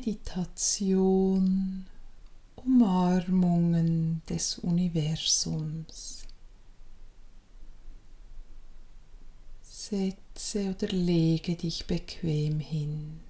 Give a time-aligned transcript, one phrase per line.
[0.00, 1.84] Meditation,
[2.56, 6.24] Umarmungen des Universums.
[9.60, 13.20] Setze oder lege dich bequem hin.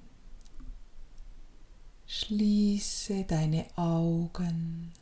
[2.07, 4.93] Schließe deine Augen.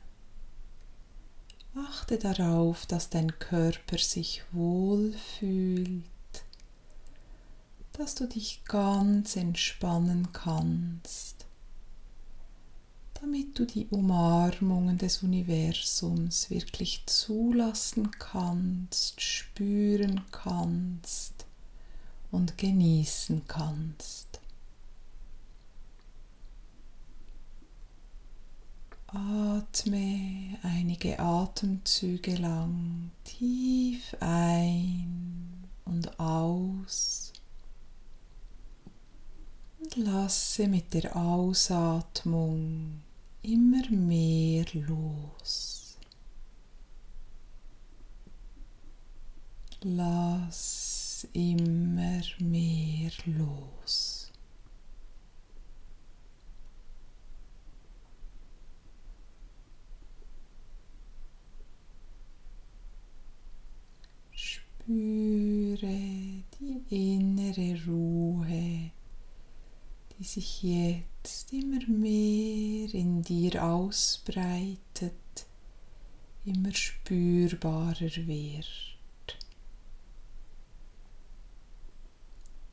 [1.74, 6.02] Achte darauf, dass dein Körper sich wohl fühlt
[7.98, 11.37] dass du dich ganz entspannen kannst,
[13.20, 21.46] damit du die Umarmungen des Universums wirklich zulassen kannst, spüren kannst
[22.30, 24.40] und genießen kannst.
[29.08, 37.32] Atme einige Atemzüge lang tief ein und aus
[39.80, 43.00] und lasse mit der Ausatmung
[43.42, 45.98] immer mehr los.
[49.82, 54.32] Lass immer mehr los.
[64.32, 65.86] Spüre
[66.58, 68.90] die innere Ruhe
[70.18, 71.17] die sich jetzt
[71.52, 75.12] immer mehr in dir ausbreitet,
[76.44, 78.66] immer spürbarer wird.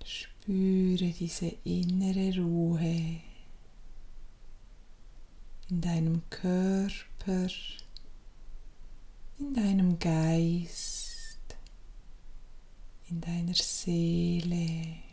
[0.03, 3.21] Spüre diese innere Ruhe
[5.69, 7.47] in deinem Körper,
[9.39, 11.39] in deinem Geist,
[13.09, 15.04] in deiner Seele.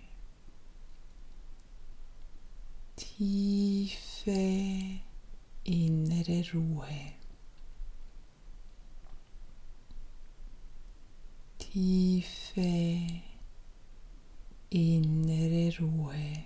[3.02, 5.00] Tiefe
[5.64, 7.12] innere Ruhe.
[11.58, 13.22] Tiefe
[14.70, 16.44] innere Ruhe.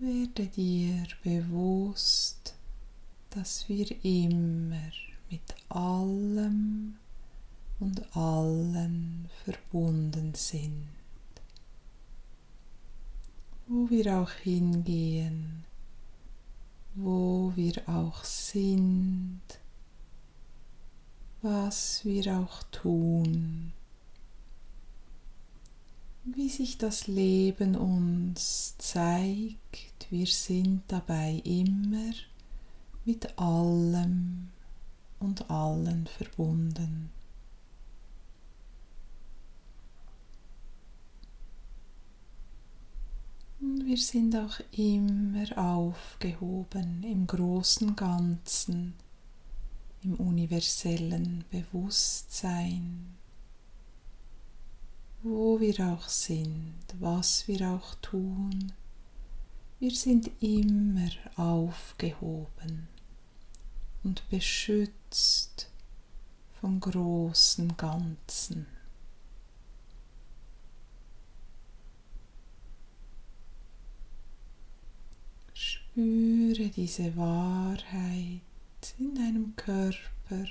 [0.00, 2.56] Werde dir bewusst,
[3.30, 4.90] dass wir immer
[5.30, 6.96] mit allem
[7.82, 10.86] und allen verbunden sind.
[13.66, 15.64] Wo wir auch hingehen,
[16.94, 19.40] wo wir auch sind,
[21.40, 23.72] was wir auch tun,
[26.24, 32.12] wie sich das Leben uns zeigt, wir sind dabei immer
[33.04, 34.50] mit allem
[35.18, 37.10] und allen verbunden.
[43.62, 48.94] Wir sind auch immer aufgehoben im großen Ganzen,
[50.02, 53.14] im universellen Bewusstsein,
[55.22, 58.72] wo wir auch sind, was wir auch tun.
[59.78, 62.88] Wir sind immer aufgehoben
[64.02, 65.68] und beschützt
[66.60, 68.66] vom großen Ganzen.
[75.92, 78.40] Spüre diese Wahrheit
[78.98, 80.46] in deinem Körper,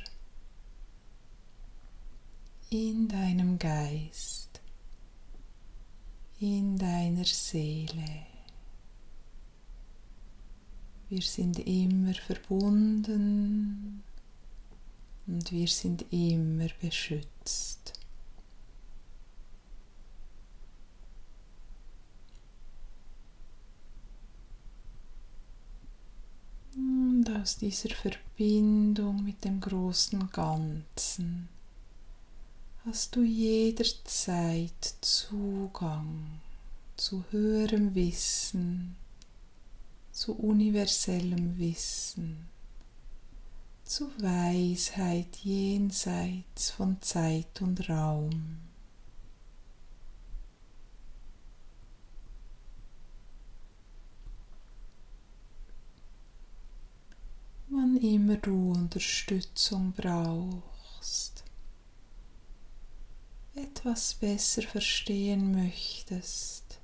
[2.69, 4.61] in deinem Geist,
[6.39, 8.27] in deiner Seele.
[11.09, 14.03] Wir sind immer verbunden
[15.25, 18.00] und wir sind immer beschützt.
[27.39, 31.49] Aus dieser Verbindung mit dem großen Ganzen
[32.85, 36.39] hast du jederzeit Zugang
[36.97, 38.95] zu höherem Wissen,
[40.11, 42.49] zu universellem Wissen,
[43.83, 48.70] zu Weisheit jenseits von Zeit und Raum.
[58.01, 61.43] Immer du Unterstützung brauchst,
[63.53, 66.79] etwas besser verstehen möchtest,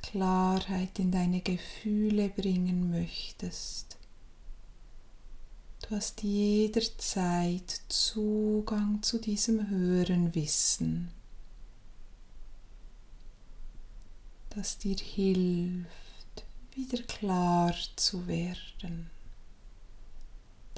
[0.00, 3.98] Klarheit in deine Gefühle bringen möchtest.
[5.82, 11.10] Du hast jederzeit Zugang zu diesem höheren Wissen,
[14.48, 16.44] das dir hilft,
[16.74, 19.10] wieder klar zu werden,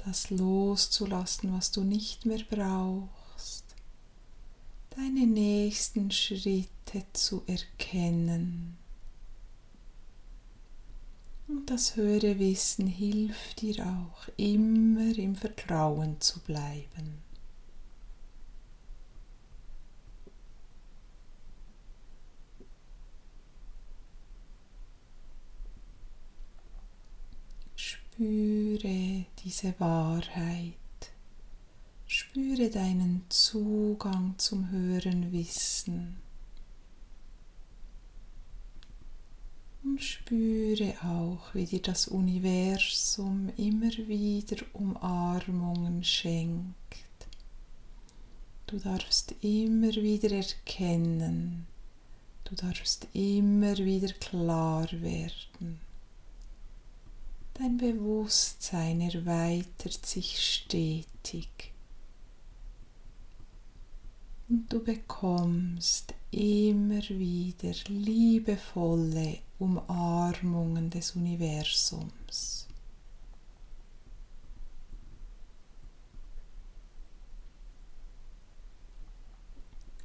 [0.05, 3.65] das loszulassen, was du nicht mehr brauchst,
[4.91, 8.77] deine nächsten Schritte zu erkennen
[11.47, 17.19] und das höhere Wissen hilft dir auch immer im Vertrauen zu bleiben.
[28.15, 30.73] Spüre diese Wahrheit.
[32.07, 36.15] Spüre deinen Zugang zum höheren Wissen.
[39.83, 47.27] Und spüre auch, wie dir das Universum immer wieder Umarmungen schenkt.
[48.65, 51.67] Du darfst immer wieder erkennen,
[52.45, 55.84] du darfst immer wieder klar werden.
[57.57, 61.71] Dein Bewusstsein erweitert sich stetig
[64.49, 72.67] und du bekommst immer wieder liebevolle Umarmungen des Universums.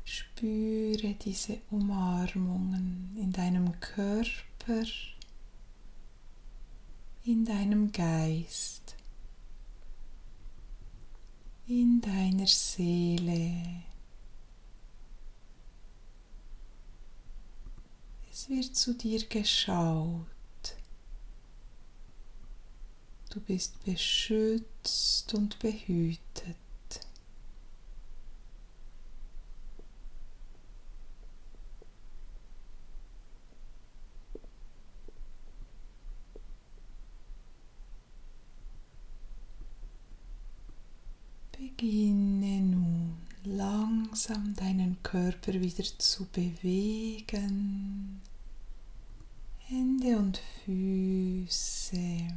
[0.05, 4.87] Spüre diese Umarmungen in deinem Körper,
[7.25, 8.96] in deinem Geist,
[11.67, 13.82] in deiner Seele.
[18.31, 20.26] Es wird zu dir geschaut.
[23.28, 26.29] Du bist beschützt und behütet.
[41.80, 48.20] Beginne nun langsam deinen Körper wieder zu bewegen.
[49.60, 52.34] Hände und Füße,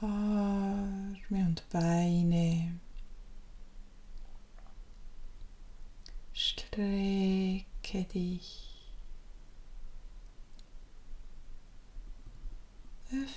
[0.00, 2.80] Arme und Beine.
[6.32, 8.67] Strecke dich.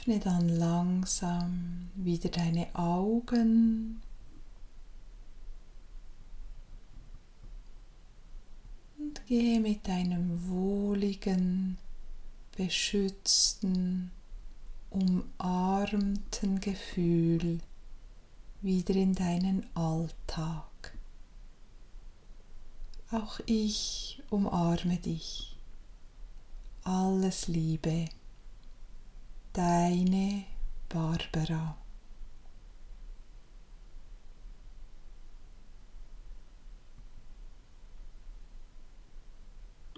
[0.01, 4.01] Öffne dann langsam wieder deine Augen
[8.97, 11.77] und gehe mit deinem wohligen,
[12.57, 14.09] beschützten,
[14.89, 17.59] umarmten Gefühl
[18.61, 20.97] wieder in deinen Alltag.
[23.11, 25.55] Auch ich umarme dich.
[26.83, 28.09] Alles Liebe.
[29.53, 30.45] Deine
[30.87, 31.75] Barbara.